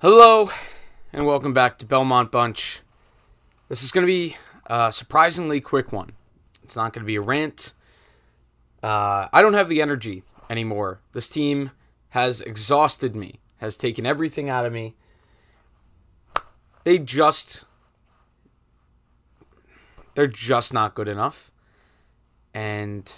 Hello, 0.00 0.48
and 1.12 1.26
welcome 1.26 1.52
back 1.52 1.76
to 1.78 1.84
Belmont 1.84 2.30
Bunch. 2.30 2.82
This 3.68 3.82
is 3.82 3.90
going 3.90 4.06
to 4.06 4.06
be 4.06 4.36
a 4.66 4.92
surprisingly 4.92 5.60
quick 5.60 5.90
one. 5.90 6.12
It's 6.62 6.76
not 6.76 6.92
going 6.92 7.02
to 7.02 7.06
be 7.06 7.16
a 7.16 7.20
rant. 7.20 7.74
Uh, 8.80 9.26
I 9.32 9.42
don't 9.42 9.54
have 9.54 9.68
the 9.68 9.82
energy 9.82 10.22
anymore. 10.48 11.00
This 11.14 11.28
team 11.28 11.72
has 12.10 12.40
exhausted 12.40 13.16
me, 13.16 13.40
has 13.56 13.76
taken 13.76 14.06
everything 14.06 14.48
out 14.48 14.64
of 14.64 14.72
me. 14.72 14.94
They 16.84 17.00
just. 17.00 17.64
They're 20.14 20.28
just 20.28 20.72
not 20.72 20.94
good 20.94 21.08
enough. 21.08 21.50
And 22.54 23.12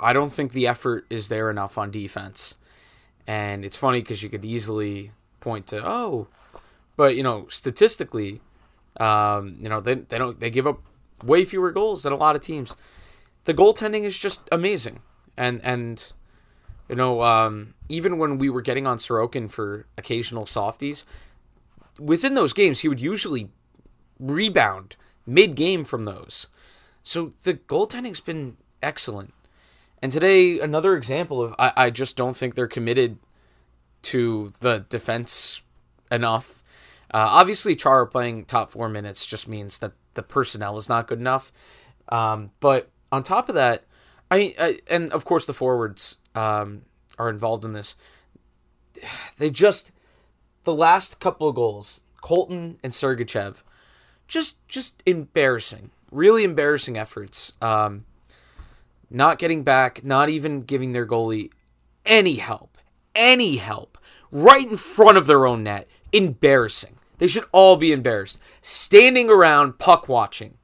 I 0.00 0.14
don't 0.14 0.32
think 0.32 0.52
the 0.52 0.66
effort 0.66 1.04
is 1.10 1.28
there 1.28 1.50
enough 1.50 1.76
on 1.76 1.90
defense. 1.90 2.54
And 3.26 3.66
it's 3.66 3.76
funny 3.76 4.00
because 4.00 4.22
you 4.22 4.30
could 4.30 4.46
easily 4.46 5.12
point 5.42 5.66
to 5.66 5.86
oh, 5.86 6.28
but 6.96 7.16
you 7.16 7.22
know 7.22 7.46
statistically, 7.48 8.40
um, 8.98 9.56
you 9.58 9.68
know 9.68 9.80
they 9.80 9.96
they 9.96 10.16
don't 10.16 10.40
they 10.40 10.48
give 10.48 10.66
up 10.66 10.80
way 11.22 11.44
fewer 11.44 11.70
goals 11.70 12.04
than 12.04 12.12
a 12.12 12.16
lot 12.16 12.34
of 12.34 12.40
teams. 12.40 12.74
The 13.44 13.52
goaltending 13.52 14.04
is 14.04 14.18
just 14.18 14.40
amazing, 14.50 15.00
and 15.36 15.60
and 15.62 16.12
you 16.88 16.94
know 16.94 17.22
um, 17.22 17.74
even 17.90 18.16
when 18.16 18.38
we 18.38 18.48
were 18.48 18.62
getting 18.62 18.86
on 18.86 18.96
Sorokin 18.96 19.50
for 19.50 19.86
occasional 19.98 20.46
softies, 20.46 21.04
within 21.98 22.34
those 22.34 22.52
games 22.52 22.80
he 22.80 22.88
would 22.88 23.00
usually 23.00 23.50
rebound 24.18 24.96
mid 25.26 25.54
game 25.54 25.84
from 25.84 26.04
those. 26.04 26.46
So 27.02 27.32
the 27.42 27.54
goaltending's 27.54 28.20
been 28.20 28.56
excellent. 28.82 29.34
And 30.00 30.10
today, 30.10 30.58
another 30.58 30.96
example 30.96 31.42
of 31.42 31.54
I, 31.58 31.72
I 31.76 31.90
just 31.90 32.16
don't 32.16 32.36
think 32.36 32.54
they're 32.54 32.66
committed 32.66 33.18
to 34.02 34.52
the 34.60 34.84
defense 34.88 35.62
enough. 36.10 36.62
Uh, 37.12 37.28
obviously, 37.30 37.76
Chara 37.76 38.06
playing 38.06 38.44
top 38.44 38.70
four 38.70 38.88
minutes 38.88 39.26
just 39.26 39.48
means 39.48 39.78
that 39.78 39.92
the 40.14 40.22
personnel 40.22 40.76
is 40.76 40.88
not 40.88 41.06
good 41.06 41.18
enough. 41.18 41.52
Um, 42.08 42.50
but 42.60 42.90
on 43.10 43.22
top 43.22 43.48
of 43.48 43.54
that, 43.54 43.84
I 44.30 44.38
mean, 44.38 44.54
I, 44.58 44.78
and 44.88 45.12
of 45.12 45.24
course 45.24 45.46
the 45.46 45.52
forwards 45.52 46.16
um, 46.34 46.82
are 47.18 47.28
involved 47.28 47.64
in 47.64 47.72
this. 47.72 47.96
They 49.38 49.50
just 49.50 49.92
the 50.64 50.74
last 50.74 51.20
couple 51.20 51.48
of 51.48 51.54
goals, 51.54 52.02
Colton 52.20 52.78
and 52.82 52.92
Sergachev, 52.92 53.62
just 54.28 54.66
just 54.68 55.02
embarrassing, 55.06 55.90
really 56.10 56.44
embarrassing 56.44 56.96
efforts. 56.96 57.52
Um, 57.60 58.06
not 59.10 59.38
getting 59.38 59.62
back, 59.62 60.04
not 60.04 60.30
even 60.30 60.62
giving 60.62 60.92
their 60.92 61.06
goalie 61.06 61.50
any 62.06 62.36
help, 62.36 62.78
any 63.14 63.56
help, 63.56 63.98
right 64.30 64.68
in 64.68 64.76
front 64.76 65.18
of 65.18 65.26
their 65.26 65.46
own 65.46 65.62
net. 65.62 65.88
Embarrassing. 66.12 66.98
They 67.18 67.26
should 67.28 67.44
all 67.52 67.76
be 67.76 67.92
embarrassed. 67.92 68.40
Standing 68.60 69.30
around 69.30 69.78
puck 69.78 70.08
watching. 70.08 70.54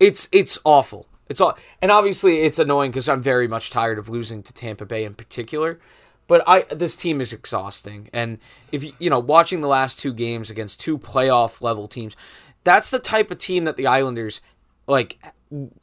It's 0.00 0.28
it's 0.32 0.58
awful. 0.64 1.06
It's 1.28 1.40
all 1.40 1.56
and 1.80 1.90
obviously 1.90 2.40
it's 2.40 2.58
annoying 2.58 2.90
because 2.90 3.08
I'm 3.08 3.22
very 3.22 3.48
much 3.48 3.70
tired 3.70 3.98
of 3.98 4.08
losing 4.08 4.42
to 4.42 4.52
Tampa 4.52 4.86
Bay 4.86 5.04
in 5.04 5.14
particular. 5.14 5.78
But 6.26 6.42
I 6.46 6.62
this 6.74 6.96
team 6.96 7.20
is 7.20 7.32
exhausting, 7.32 8.10
and 8.12 8.38
if 8.70 8.84
you 8.84 8.92
you 8.98 9.08
know 9.08 9.18
watching 9.18 9.60
the 9.60 9.68
last 9.68 9.98
two 9.98 10.12
games 10.12 10.50
against 10.50 10.80
two 10.80 10.98
playoff 10.98 11.62
level 11.62 11.88
teams, 11.88 12.16
that's 12.64 12.90
the 12.90 12.98
type 12.98 13.30
of 13.30 13.38
team 13.38 13.64
that 13.64 13.76
the 13.76 13.86
Islanders 13.86 14.40
like 14.86 15.18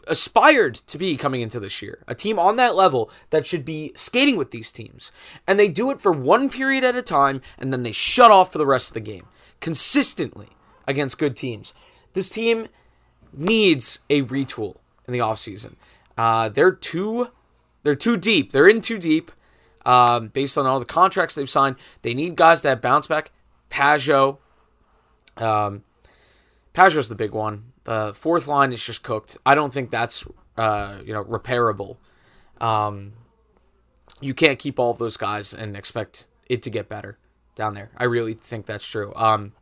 aspired 0.07 0.75
to 0.75 0.97
be 0.97 1.15
coming 1.17 1.41
into 1.41 1.59
this 1.59 1.81
year. 1.81 2.03
A 2.07 2.15
team 2.15 2.37
on 2.37 2.55
that 2.57 2.75
level 2.75 3.09
that 3.31 3.45
should 3.45 3.65
be 3.65 3.91
skating 3.95 4.37
with 4.37 4.51
these 4.51 4.71
teams. 4.71 5.11
And 5.47 5.59
they 5.59 5.67
do 5.67 5.91
it 5.91 6.01
for 6.01 6.11
one 6.11 6.49
period 6.49 6.83
at 6.83 6.95
a 6.95 7.01
time 7.01 7.41
and 7.57 7.73
then 7.73 7.83
they 7.83 7.91
shut 7.91 8.31
off 8.31 8.51
for 8.51 8.57
the 8.57 8.65
rest 8.65 8.89
of 8.89 8.93
the 8.93 8.99
game 8.99 9.25
consistently 9.59 10.49
against 10.87 11.17
good 11.17 11.35
teams. 11.35 11.73
This 12.13 12.29
team 12.29 12.67
needs 13.33 13.99
a 14.09 14.21
retool 14.23 14.77
in 15.07 15.13
the 15.13 15.19
offseason. 15.19 15.75
Uh, 16.17 16.49
they're 16.49 16.71
too 16.71 17.29
they're 17.83 17.95
too 17.95 18.17
deep. 18.17 18.51
They're 18.51 18.67
in 18.67 18.81
too 18.81 18.97
deep. 18.97 19.31
Um, 19.85 20.29
based 20.29 20.57
on 20.57 20.65
all 20.65 20.79
the 20.79 20.85
contracts 20.85 21.35
they've 21.35 21.49
signed, 21.49 21.75
they 22.01 22.15
need 22.15 22.35
guys 22.35 22.63
that 22.63 22.81
bounce 22.81 23.05
back. 23.05 23.31
Pageau, 23.69 24.39
um, 25.37 25.83
Pageau's 26.73 27.09
the 27.09 27.15
big 27.15 27.31
one. 27.31 27.73
The 27.85 28.13
fourth 28.13 28.47
line 28.47 28.73
is 28.73 28.83
just 28.85 29.03
cooked. 29.03 29.37
I 29.45 29.55
don't 29.55 29.73
think 29.73 29.91
that's 29.91 30.27
uh, 30.57 30.99
you 31.03 31.13
know 31.13 31.23
repairable. 31.23 31.97
Um, 32.59 33.13
you 34.21 34.33
can't 34.33 34.59
keep 34.59 34.79
all 34.79 34.91
of 34.91 34.97
those 34.97 35.17
guys 35.17 35.53
and 35.53 35.75
expect 35.75 36.27
it 36.49 36.61
to 36.63 36.69
get 36.69 36.89
better 36.89 37.17
down 37.55 37.73
there. 37.73 37.91
I 37.97 38.05
really 38.05 38.33
think 38.33 38.65
that's 38.65 38.87
true. 38.87 39.13
Um, 39.15 39.53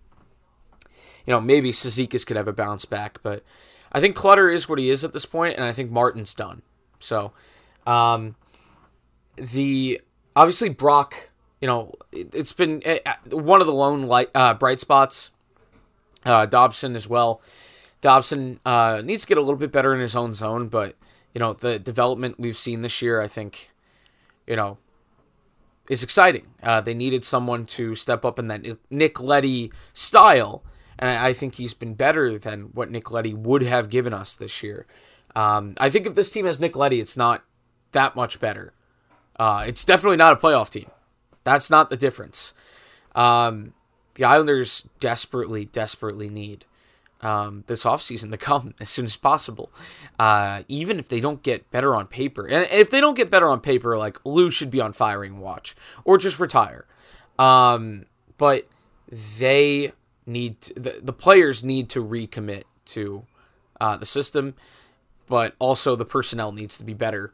you 1.26 1.32
know, 1.32 1.42
maybe 1.42 1.72
Cizikas 1.72 2.26
could 2.26 2.38
have 2.38 2.48
a 2.48 2.54
bounce 2.54 2.86
back, 2.86 3.20
but 3.24 3.44
I 3.92 4.00
think 4.00 4.16
Clutter 4.16 4.50
is 4.50 4.68
what 4.68 4.80
he 4.80 4.90
is 4.90 5.04
at 5.04 5.14
this 5.14 5.26
point, 5.26 5.56
and 5.56 5.64
I 5.64 5.72
think 5.72 5.92
Martin's 5.92 6.34
done. 6.34 6.62
So, 7.00 7.32
um, 7.86 8.36
the 9.36 10.02
obviously 10.36 10.70
Brock, 10.70 11.30
you 11.62 11.68
know, 11.68 11.94
it, 12.12 12.34
has 12.34 12.54
been 12.54 12.82
eh, 12.86 13.00
one 13.30 13.62
of 13.62 13.68
the 13.68 13.74
lone 13.74 14.04
light 14.04 14.30
uh, 14.36 14.54
bright 14.54 14.80
spots. 14.80 15.32
Uh, 16.26 16.46
Dobson 16.46 16.96
as 16.96 17.08
well. 17.08 17.42
Dobson 18.04 18.60
uh, 18.66 19.02
needs 19.02 19.22
to 19.22 19.28
get 19.30 19.38
a 19.38 19.42
little 19.42 19.56
bit 19.56 19.72
better 19.72 19.96
in 19.96 20.02
his 20.02 20.14
own 20.14 20.34
zone, 20.34 20.68
but 20.68 20.98
you 21.34 21.40
know 21.40 21.54
the 21.54 21.80
development 21.80 22.38
we've 22.38 22.58
seen 22.58 22.82
this 22.82 23.02
year, 23.02 23.22
I 23.22 23.30
think, 23.30 23.72
you 24.46 24.58
know, 24.58 24.78
is 25.90 26.04
exciting. 26.04 26.48
Uh, 26.62 26.82
they 26.82 26.94
needed 26.94 27.24
someone 27.24 27.66
to 27.68 27.96
step 27.96 28.26
up 28.26 28.38
in 28.38 28.50
that 28.50 28.66
Nick 28.90 29.22
Leddy 29.22 29.72
style, 29.94 30.66
and 31.00 31.18
I 31.18 31.32
think 31.32 31.56
he's 31.56 31.74
been 31.74 31.94
better 31.94 32.38
than 32.38 32.72
what 32.74 32.92
Nick 32.92 33.10
Leddy 33.10 33.34
would 33.34 33.64
have 33.64 33.88
given 33.88 34.14
us 34.14 34.36
this 34.36 34.62
year. 34.62 34.86
Um, 35.34 35.74
I 35.80 35.90
think 35.90 36.06
if 36.06 36.14
this 36.14 36.30
team 36.30 36.46
has 36.46 36.60
Nick 36.60 36.76
Leddy, 36.76 37.00
it's 37.00 37.16
not 37.16 37.46
that 37.94 38.18
much 38.18 38.38
better. 38.42 38.74
Uh, 39.40 39.64
it's 39.66 39.86
definitely 39.86 40.18
not 40.18 40.34
a 40.34 40.36
playoff 40.36 40.70
team. 40.70 40.92
That's 41.46 41.70
not 41.70 41.90
the 41.90 41.98
difference. 41.98 42.54
Um, 43.16 43.74
the 44.16 44.26
Islanders 44.26 44.90
desperately, 45.00 45.64
desperately 45.64 46.28
need 46.28 46.66
um, 47.24 47.64
this 47.68 47.84
offseason 47.84 48.32
to 48.32 48.38
come 48.38 48.76
as 48.80 48.90
soon 48.90 49.06
as 49.06 49.18
possible. 49.18 49.72
Uh, 50.20 50.64
even 50.68 51.00
if 51.00 51.10
they 51.10 51.20
don't 51.20 51.42
get 51.42 51.70
better 51.72 51.96
on 51.96 52.08
paper. 52.08 52.48
And 52.48 52.68
if 52.72 52.90
they 52.90 53.02
don't 53.02 53.16
get 53.16 53.30
better 53.30 53.50
on 53.50 53.60
paper, 53.62 53.98
like 53.98 54.18
Lou 54.26 54.52
should 54.52 54.70
be 54.70 54.82
on 54.82 54.94
firing 54.94 55.40
watch 55.40 55.76
or 56.04 56.18
just 56.18 56.40
retire. 56.40 56.86
Um, 57.40 58.06
but 58.38 58.68
they 59.40 59.94
need 60.26 60.62
to, 60.62 60.74
the, 60.76 61.00
the 61.02 61.14
players 61.14 61.64
need 61.64 61.90
to 61.90 62.04
recommit 62.04 62.64
to 62.86 63.26
uh, 63.80 63.98
the 63.98 64.06
system, 64.06 64.56
but 65.28 65.56
also 65.60 65.96
the 65.96 66.06
personnel 66.06 66.52
needs 66.52 66.78
to 66.78 66.84
be 66.84 66.94
better 66.94 67.34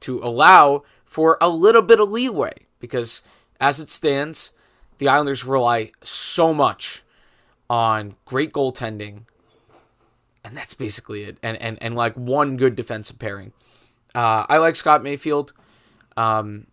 to 0.00 0.18
allow 0.18 0.82
for 1.04 1.38
a 1.40 1.48
little 1.48 1.82
bit 1.82 2.00
of 2.00 2.10
leeway 2.10 2.52
because 2.80 3.22
as 3.60 3.80
it 3.80 3.90
stands, 3.90 4.52
the 4.98 5.08
Islanders 5.08 5.44
rely 5.44 5.92
so 6.02 6.52
much 6.52 7.02
on 7.68 8.14
great 8.24 8.52
goaltending, 8.52 9.22
and 10.44 10.56
that's 10.56 10.74
basically 10.74 11.24
it. 11.24 11.38
And 11.42 11.60
and 11.60 11.78
and 11.82 11.94
like 11.94 12.14
one 12.14 12.56
good 12.56 12.76
defensive 12.76 13.18
pairing. 13.18 13.52
Uh, 14.14 14.46
I 14.48 14.58
like 14.58 14.76
Scott 14.76 15.02
Mayfield. 15.02 15.52
Um, 16.16 16.66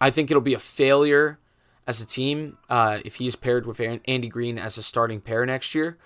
I 0.00 0.10
think 0.10 0.30
it'll 0.30 0.40
be 0.40 0.54
a 0.54 0.58
failure 0.58 1.38
as 1.86 2.00
a 2.00 2.06
team 2.06 2.58
uh, 2.68 2.98
if 3.04 3.16
he's 3.16 3.36
paired 3.36 3.66
with 3.66 3.80
Andy 3.80 4.28
Greene 4.28 4.58
as 4.58 4.78
a 4.78 4.82
starting 4.82 5.20
pair 5.20 5.44
next 5.44 5.74
year. 5.74 5.98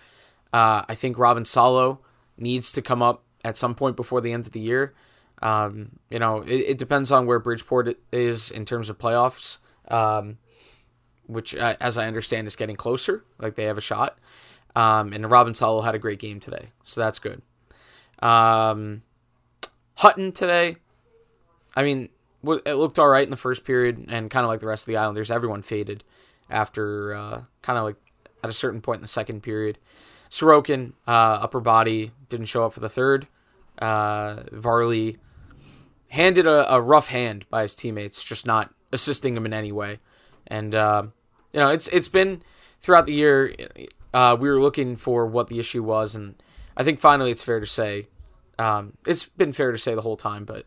Uh, 0.53 0.83
I 0.89 0.95
think 0.95 1.19
Robin 1.19 1.45
Salo 1.45 2.01
needs 2.37 2.73
to 2.73 2.83
come 2.83 3.03
up 3.03 3.23
at 3.45 3.57
some 3.57 3.75
point 3.75 3.97
before 3.97 4.21
the 4.21 4.33
end 4.33 4.47
of 4.47 4.53
the 4.53 4.61
year. 4.61 4.95
Um, 5.41 5.99
you 6.09 6.19
know, 6.19 6.43
it, 6.43 6.55
it, 6.55 6.79
depends 6.79 7.11
on 7.11 7.27
where 7.27 7.41
Bridgeport 7.41 7.99
is 8.13 8.51
in 8.53 8.65
terms 8.65 8.89
of 8.89 8.99
playoffs. 8.99 9.59
Um, 9.89 10.39
which, 11.27 11.55
uh, 11.55 11.77
as 11.81 11.99
I 11.99 12.07
understand, 12.07 12.47
is 12.47 12.57
getting 12.57 12.77
closer. 12.77 13.25
Like 13.39 13.55
they 13.55 13.65
have 13.65 13.79
a 13.79 13.83
shot. 13.83 14.19
Um, 14.75 15.13
and 15.13 15.31
Robin 15.31 15.55
Salo 15.55 15.83
had 15.83 15.95
a 15.95 15.99
great 15.99 16.19
game 16.19 16.41
today, 16.41 16.71
so 16.83 17.01
that's 17.01 17.19
good. 17.19 17.43
Um, 18.21 19.03
Hutton 19.97 20.33
today, 20.33 20.77
I 21.77 21.83
mean, 21.83 22.09
it 22.65 22.75
looked 22.75 22.99
all 22.99 23.09
right 23.09 23.25
in 23.25 23.31
the 23.31 23.37
first 23.37 23.65
period, 23.65 24.07
and 24.09 24.31
kind 24.31 24.45
of 24.45 24.49
like 24.49 24.61
the 24.61 24.67
rest 24.67 24.85
of 24.85 24.87
the 24.87 24.97
Islanders, 24.97 25.31
everyone 25.31 25.63
faded 25.63 26.05
after 26.49 27.15
uh, 27.15 27.43
kind 27.61 27.79
of 27.79 27.85
like 27.85 27.97
at 28.43 28.51
a 28.51 28.53
certain 28.53 28.81
point 28.81 28.99
in 28.99 29.03
the 29.03 29.09
second 29.09 29.43
period. 29.43 29.79
Sorokin, 30.31 30.93
uh, 31.07 31.41
upper 31.43 31.61
body, 31.61 32.13
didn't 32.29 32.47
show 32.47 32.65
up 32.65 32.73
for 32.73 32.81
the 32.81 32.89
third. 32.89 33.27
Uh, 33.79 34.45
Varley 34.53 35.19
handed 36.09 36.47
a, 36.47 36.73
a, 36.73 36.81
rough 36.81 37.09
hand 37.09 37.47
by 37.51 37.63
his 37.63 37.75
teammates, 37.75 38.23
just 38.23 38.47
not 38.47 38.73
assisting 38.93 39.37
him 39.37 39.47
in 39.47 39.53
any 39.53 39.73
way. 39.73 39.99
And 40.53 40.75
uh, 40.75 41.05
you 41.55 41.61
know, 41.61 41.69
it's 41.69 41.89
it's 41.89 42.09
been 42.09 42.43
throughout 42.83 43.07
the 43.07 43.15
year. 43.15 43.55
Uh, 44.13 44.37
we 44.39 44.51
were 44.51 44.61
looking 44.61 44.97
for 44.97 45.27
what 45.27 45.49
the 45.49 45.59
issue 45.59 45.83
was, 45.83 46.15
and 46.15 46.35
I 46.77 46.85
think 46.85 47.01
finally 47.01 47.31
it's 47.31 47.43
fair 47.43 47.59
to 47.59 47.67
say, 47.67 48.09
um, 48.59 48.93
it's 49.07 49.27
been 49.27 49.53
fair 49.53 49.73
to 49.73 49.79
say 49.79 49.95
the 49.95 50.03
whole 50.03 50.19
time, 50.19 50.45
but 50.45 50.67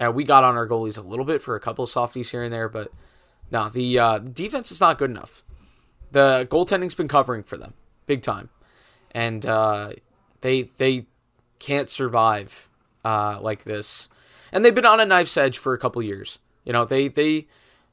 uh, 0.00 0.10
we 0.10 0.24
got 0.24 0.42
on 0.42 0.56
our 0.56 0.66
goalies 0.66 0.98
a 0.98 1.00
little 1.00 1.24
bit 1.24 1.42
for 1.42 1.54
a 1.54 1.60
couple 1.60 1.84
of 1.84 1.90
softies 1.90 2.30
here 2.30 2.42
and 2.42 2.52
there, 2.52 2.68
but 2.68 2.90
no, 3.52 3.68
the 3.68 4.00
uh, 4.00 4.18
defense 4.18 4.72
is 4.72 4.80
not 4.80 4.98
good 4.98 5.10
enough. 5.10 5.44
The 6.10 6.48
goaltending's 6.50 6.96
been 6.96 7.06
covering 7.06 7.44
for 7.44 7.56
them 7.56 7.74
big 8.06 8.22
time, 8.22 8.48
and 9.12 9.46
uh, 9.46 9.92
they 10.40 10.62
they 10.62 11.06
can't 11.60 11.88
survive 11.88 12.68
uh, 13.04 13.38
like 13.40 13.62
this. 13.62 14.08
And 14.50 14.64
they've 14.64 14.74
been 14.74 14.84
on 14.84 14.98
a 14.98 15.06
knife's 15.06 15.36
edge 15.36 15.58
for 15.58 15.72
a 15.72 15.78
couple 15.78 16.02
years. 16.02 16.40
You 16.64 16.72
know, 16.72 16.84
they 16.84 17.06
they 17.06 17.46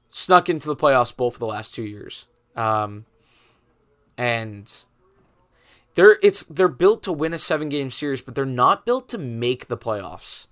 snuck 0.09 0.50
into 0.50 0.68
the 0.68 0.75
playoffs 0.75 1.15
both 1.15 1.36
of 1.36 1.39
the 1.39 1.48
last 1.48 1.75
two 1.75 1.83
years, 1.83 2.25
um, 2.56 3.06
and 4.18 4.86
they're 5.95 6.18
it's 6.21 6.44
they're 6.45 6.68
built 6.68 7.04
to 7.04 7.12
win 7.12 7.33
a 7.33 7.38
seven 7.38 7.69
game 7.69 7.92
series, 7.92 8.21
but 8.21 8.36
they're 8.36 8.45
not 8.45 8.86
built 8.86 9.09
to 9.09 9.18
make 9.18 9.68
the 9.68 9.77
playoffs, 9.77 10.48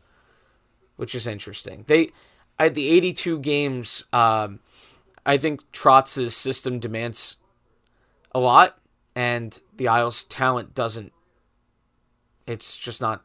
which 0.96 1.16
is 1.16 1.28
interesting. 1.28 1.86
They 1.88 2.12
at 2.58 2.74
the 2.74 2.90
eighty 2.90 3.14
two 3.14 3.40
games, 3.40 4.06
um, 4.12 4.60
I 5.26 5.38
think 5.38 5.72
Trotz's 5.72 6.36
system 6.36 6.80
demands 6.80 7.38
a 8.32 8.40
lot, 8.40 8.78
and 9.16 9.62
the 9.76 9.88
Isles' 9.88 10.26
talent 10.26 10.74
doesn't. 10.74 11.14
It's 12.48 12.78
just 12.78 13.02
not 13.02 13.24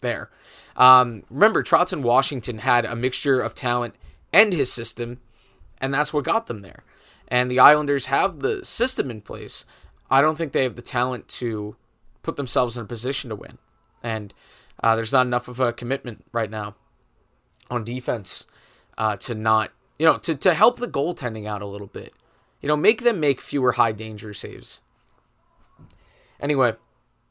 there. 0.00 0.30
Um, 0.76 1.24
remember, 1.28 1.62
Trotz 1.62 1.92
in 1.92 2.02
Washington 2.02 2.58
had 2.58 2.84
a 2.84 2.94
mixture 2.94 3.40
of 3.40 3.54
talent 3.54 3.94
and 4.32 4.52
his 4.52 4.72
system, 4.72 5.18
and 5.80 5.92
that's 5.92 6.12
what 6.12 6.24
got 6.24 6.46
them 6.46 6.60
there. 6.60 6.84
And 7.28 7.50
the 7.50 7.60
Islanders 7.60 8.06
have 8.06 8.40
the 8.40 8.64
system 8.64 9.10
in 9.10 9.20
place. 9.20 9.64
I 10.10 10.20
don't 10.20 10.36
think 10.36 10.52
they 10.52 10.62
have 10.62 10.76
the 10.76 10.82
talent 10.82 11.28
to 11.28 11.76
put 12.22 12.36
themselves 12.36 12.76
in 12.76 12.82
a 12.82 12.86
position 12.86 13.30
to 13.30 13.36
win. 13.36 13.58
And 14.02 14.32
uh, 14.82 14.96
there's 14.96 15.12
not 15.12 15.26
enough 15.26 15.48
of 15.48 15.60
a 15.60 15.72
commitment 15.72 16.24
right 16.32 16.50
now 16.50 16.74
on 17.70 17.84
defense 17.84 18.46
uh, 18.96 19.16
to 19.16 19.34
not, 19.34 19.70
you 19.98 20.06
know, 20.06 20.18
to, 20.18 20.34
to 20.34 20.54
help 20.54 20.78
the 20.78 20.88
goaltending 20.88 21.46
out 21.46 21.62
a 21.62 21.66
little 21.66 21.86
bit. 21.86 22.14
You 22.60 22.68
know, 22.68 22.76
make 22.76 23.02
them 23.02 23.20
make 23.20 23.40
fewer 23.40 23.72
high 23.72 23.92
danger 23.92 24.32
saves. 24.32 24.80
Anyway, 26.40 26.74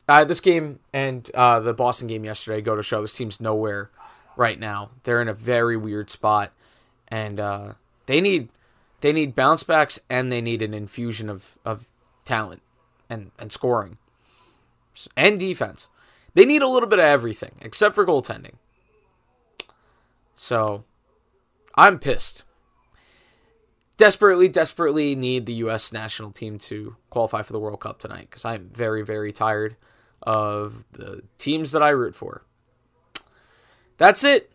uh, 0.07 0.23
this 0.25 0.39
game 0.39 0.79
and 0.93 1.29
uh, 1.33 1.59
the 1.59 1.73
Boston 1.73 2.07
game 2.07 2.23
yesterday 2.23 2.61
go 2.61 2.75
to 2.75 2.83
show 2.83 3.01
this 3.01 3.15
team's 3.15 3.41
nowhere 3.41 3.89
right 4.35 4.59
now. 4.59 4.91
They're 5.03 5.21
in 5.21 5.27
a 5.27 5.33
very 5.33 5.75
weird 5.75 6.09
spot, 6.09 6.53
and 7.09 7.39
uh, 7.39 7.73
they 8.05 8.21
need 8.21 8.49
they 9.01 9.13
need 9.13 9.35
bounce 9.35 9.63
backs 9.63 9.99
and 10.09 10.31
they 10.31 10.41
need 10.41 10.61
an 10.61 10.73
infusion 10.73 11.29
of, 11.29 11.59
of 11.63 11.87
talent 12.25 12.61
and, 13.09 13.31
and 13.37 13.51
scoring 13.51 13.97
and 15.15 15.39
defense. 15.39 15.89
They 16.33 16.45
need 16.45 16.61
a 16.61 16.67
little 16.67 16.89
bit 16.89 16.99
of 16.99 17.05
everything 17.05 17.53
except 17.61 17.95
for 17.95 18.05
goaltending. 18.05 18.55
So 20.35 20.83
I'm 21.75 21.99
pissed. 21.99 22.43
Desperately, 23.97 24.47
desperately 24.47 25.15
need 25.15 25.47
the 25.47 25.53
U.S. 25.53 25.91
national 25.91 26.31
team 26.31 26.59
to 26.59 26.95
qualify 27.09 27.41
for 27.41 27.53
the 27.53 27.59
World 27.59 27.79
Cup 27.79 27.97
tonight 27.97 28.27
because 28.29 28.45
I'm 28.45 28.69
very, 28.71 29.03
very 29.03 29.31
tired 29.31 29.75
of 30.21 30.85
the 30.91 31.23
teams 31.39 31.71
that 31.71 31.81
I 31.81 31.89
root 31.89 32.13
for. 32.13 32.43
That's 33.97 34.23
it. 34.23 34.51